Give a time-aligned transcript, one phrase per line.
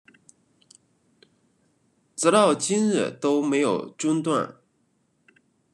[2.15, 4.55] 直到今日都没有中断